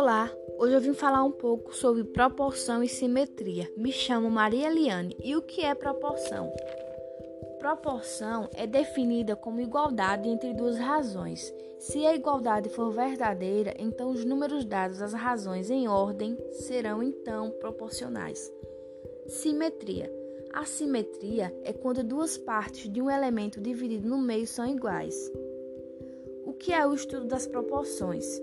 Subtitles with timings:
[0.00, 3.70] Olá, hoje eu vim falar um pouco sobre proporção e simetria.
[3.76, 6.50] Me chamo Maria Eliane e o que é proporção?
[7.58, 11.52] Proporção é definida como igualdade entre duas razões.
[11.78, 17.50] Se a igualdade for verdadeira, então os números dados às razões em ordem serão então
[17.60, 18.50] proporcionais.
[19.26, 20.10] Simetria.
[20.54, 25.30] A simetria é quando duas partes de um elemento dividido no meio são iguais.
[26.46, 28.40] O que é o estudo das proporções?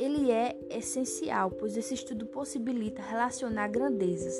[0.00, 4.34] Ele é essencial, pois esse estudo possibilita relacionar grandezas,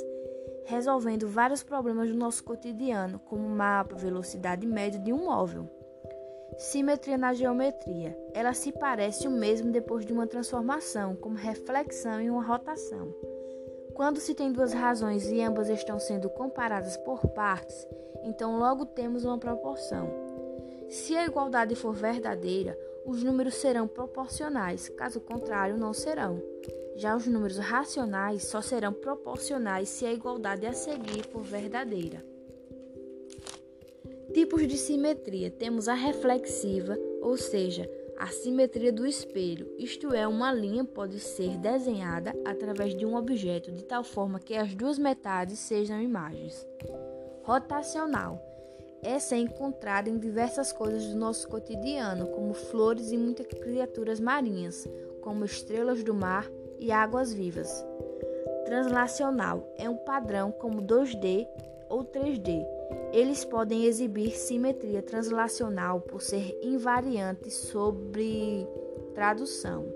[0.65, 5.69] resolvendo vários problemas do nosso cotidiano, como mapa, velocidade média de um móvel.
[6.57, 8.19] Simetria na geometria.
[8.33, 13.15] Ela se parece o mesmo depois de uma transformação, como reflexão e uma rotação.
[13.93, 17.87] Quando se tem duas razões e ambas estão sendo comparadas por partes,
[18.25, 20.09] então logo temos uma proporção.
[20.89, 26.43] Se a igualdade for verdadeira, os números serão proporcionais, caso contrário, não serão.
[26.97, 32.25] Já os números racionais só serão proporcionais se a igualdade a seguir for verdadeira.
[34.35, 40.53] Tipos de simetria: temos a reflexiva, ou seja, a simetria do espelho, isto é, uma
[40.53, 45.59] linha pode ser desenhada através de um objeto de tal forma que as duas metades
[45.59, 46.67] sejam imagens.
[47.43, 48.50] Rotacional
[49.03, 54.89] essa é encontrada em diversas coisas do nosso cotidiano, como flores e muitas criaturas marinhas,
[55.21, 57.85] como estrelas do mar e águas vivas.
[58.65, 61.47] Translacional é um padrão como 2D
[61.89, 62.65] ou 3D.
[63.13, 68.67] Eles podem exibir simetria translacional por ser invariantes sobre
[69.15, 69.87] tradução.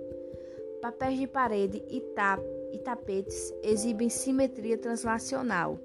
[0.83, 5.79] Papéis de parede e, tap e tapetes exibem simetria translacional.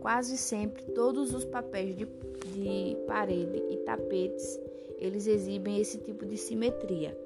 [0.00, 4.58] Quase sempre todos os papéis de, de parede e tapetes
[5.00, 7.16] eles exibem esse tipo de simetria.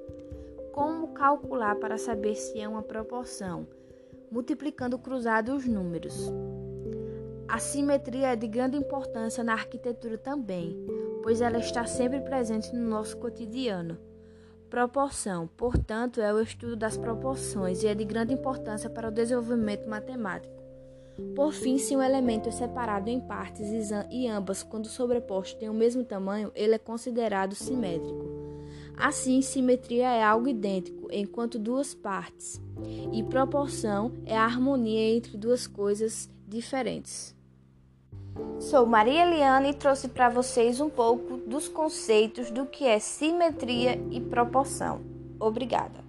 [0.71, 3.67] Como calcular para saber se é uma proporção?
[4.31, 6.31] Multiplicando cruzado os números.
[7.47, 10.77] A simetria é de grande importância na arquitetura também,
[11.21, 13.97] pois ela está sempre presente no nosso cotidiano.
[14.69, 19.87] Proporção, portanto, é o estudo das proporções e é de grande importância para o desenvolvimento
[19.87, 20.64] matemático.
[21.35, 25.73] Por fim, se um elemento é separado em partes e ambas, quando sobrepostos, têm o
[25.73, 28.25] mesmo tamanho, ele é considerado simétrico.
[28.97, 32.61] Assim, simetria é algo idêntico enquanto duas partes,
[33.11, 37.35] e proporção é a harmonia entre duas coisas diferentes.
[38.59, 44.01] Sou Maria Eliana e trouxe para vocês um pouco dos conceitos do que é simetria
[44.11, 45.01] e proporção.
[45.39, 46.04] Obrigada.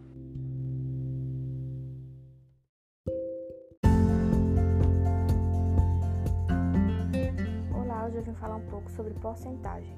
[8.57, 9.97] Falar um pouco sobre porcentagem.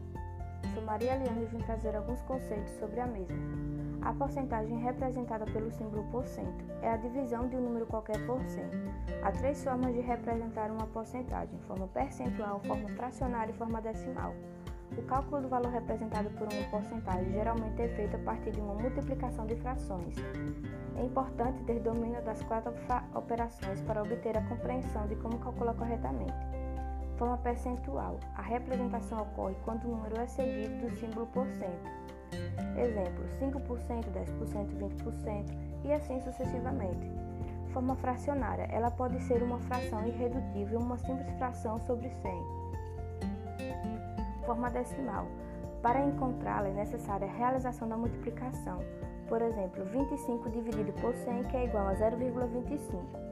[0.74, 3.36] Sou Maria Eliane e vim trazer alguns conceitos sobre a mesma.
[4.02, 8.40] A porcentagem representada pelo símbolo por cento é a divisão de um número qualquer por
[8.44, 8.76] cento.
[9.22, 14.34] Há três formas de representar uma porcentagem: forma percentual, forma fracionária e forma decimal.
[14.96, 18.74] O cálculo do valor representado por uma porcentagem geralmente é feito a partir de uma
[18.74, 20.14] multiplicação de frações.
[20.96, 22.72] É importante ter domínio das quatro
[23.14, 26.47] operações para obter a compreensão de como calcular corretamente.
[27.18, 28.20] Forma percentual.
[28.36, 31.90] A representação ocorre quando o número é seguido do símbolo por cento.
[32.78, 37.10] Exemplo: 5%, 10%, 20% e assim sucessivamente.
[37.72, 38.68] Forma fracionária.
[38.70, 42.44] Ela pode ser uma fração irredutível, uma simples fração sobre 100.
[44.46, 45.26] Forma decimal.
[45.82, 48.78] Para encontrá-la é necessária a realização da multiplicação.
[49.28, 53.27] Por exemplo, 25 dividido por 100, que é igual a 0,25.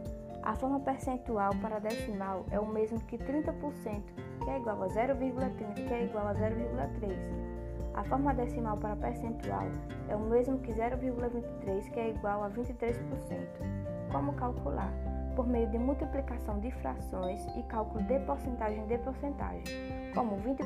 [0.46, 4.00] A forma percentual para decimal é o mesmo que 30%,
[4.44, 7.16] que é igual a 0,30, que é igual a 0,3.
[7.94, 9.66] A forma decimal para percentual
[10.08, 12.94] é o mesmo que 0,23, que é igual a 23%.
[14.12, 14.92] Como calcular?
[15.34, 19.64] Por meio de multiplicação de frações e cálculo de porcentagem de porcentagem,
[20.14, 20.62] como 20%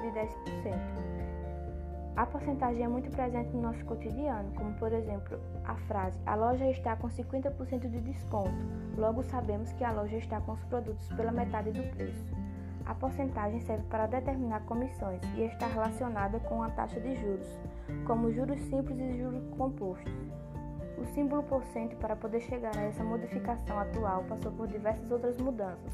[0.00, 1.43] de 10%.
[2.16, 6.70] A porcentagem é muito presente no nosso cotidiano, como por exemplo a frase: A loja
[6.70, 8.54] está com 50% de desconto.
[8.96, 12.32] Logo sabemos que a loja está com os produtos pela metade do preço.
[12.86, 17.48] A porcentagem serve para determinar comissões e está relacionada com a taxa de juros,
[18.06, 20.12] como juros simples e juros compostos.
[20.96, 25.92] O símbolo porcento, para poder chegar a essa modificação atual, passou por diversas outras mudanças,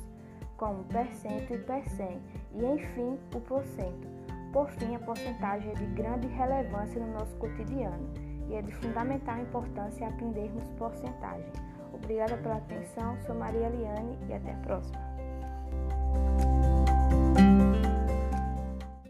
[0.59, 2.21] como percento e percent,
[2.53, 4.20] e enfim o porcento
[4.53, 8.11] por fim, a porcentagem é de grande relevância no nosso cotidiano
[8.49, 11.53] e é de fundamental importância aprendermos porcentagem.
[11.93, 14.99] Obrigada pela atenção, sou Maria Eliane e até a próxima.